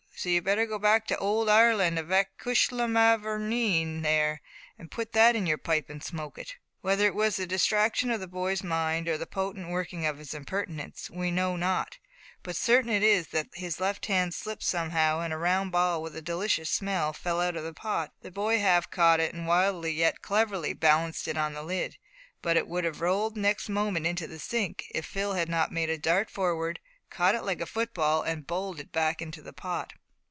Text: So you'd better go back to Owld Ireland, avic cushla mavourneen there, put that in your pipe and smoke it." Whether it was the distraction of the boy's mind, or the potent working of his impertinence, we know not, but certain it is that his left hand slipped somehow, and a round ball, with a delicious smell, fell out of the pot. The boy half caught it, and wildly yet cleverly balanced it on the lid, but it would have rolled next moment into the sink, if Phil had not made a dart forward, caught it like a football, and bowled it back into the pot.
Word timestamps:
So 0.13 0.29
you'd 0.29 0.43
better 0.43 0.67
go 0.67 0.77
back 0.77 1.07
to 1.07 1.17
Owld 1.19 1.49
Ireland, 1.49 1.97
avic 1.97 2.25
cushla 2.39 2.87
mavourneen 2.87 4.03
there, 4.03 4.43
put 4.91 5.13
that 5.13 5.35
in 5.35 5.47
your 5.47 5.57
pipe 5.57 5.89
and 5.89 6.03
smoke 6.03 6.37
it." 6.37 6.57
Whether 6.81 7.07
it 7.07 7.15
was 7.15 7.37
the 7.37 7.47
distraction 7.47 8.11
of 8.11 8.19
the 8.19 8.27
boy's 8.27 8.61
mind, 8.61 9.07
or 9.07 9.17
the 9.17 9.25
potent 9.25 9.69
working 9.69 10.05
of 10.05 10.19
his 10.19 10.35
impertinence, 10.35 11.09
we 11.09 11.31
know 11.31 11.55
not, 11.55 11.97
but 12.43 12.55
certain 12.55 12.91
it 12.91 13.01
is 13.01 13.29
that 13.29 13.47
his 13.55 13.79
left 13.79 14.05
hand 14.05 14.35
slipped 14.35 14.61
somehow, 14.61 15.21
and 15.21 15.33
a 15.33 15.37
round 15.39 15.71
ball, 15.71 16.03
with 16.03 16.15
a 16.15 16.21
delicious 16.21 16.69
smell, 16.69 17.13
fell 17.13 17.41
out 17.41 17.55
of 17.55 17.63
the 17.63 17.73
pot. 17.73 18.11
The 18.21 18.29
boy 18.29 18.59
half 18.59 18.91
caught 18.91 19.19
it, 19.19 19.33
and 19.33 19.47
wildly 19.47 19.91
yet 19.91 20.21
cleverly 20.21 20.73
balanced 20.73 21.27
it 21.27 21.35
on 21.37 21.53
the 21.55 21.63
lid, 21.63 21.97
but 22.43 22.57
it 22.57 22.67
would 22.67 22.83
have 22.83 23.01
rolled 23.01 23.35
next 23.35 23.69
moment 23.69 24.05
into 24.05 24.27
the 24.27 24.37
sink, 24.37 24.83
if 24.93 25.03
Phil 25.03 25.33
had 25.33 25.49
not 25.49 25.71
made 25.71 25.89
a 25.89 25.97
dart 25.97 26.29
forward, 26.29 26.79
caught 27.09 27.33
it 27.33 27.41
like 27.41 27.59
a 27.61 27.65
football, 27.65 28.21
and 28.21 28.45
bowled 28.45 28.79
it 28.79 28.91
back 28.91 29.19
into 29.19 29.41
the 29.41 29.51
pot. 29.53 29.93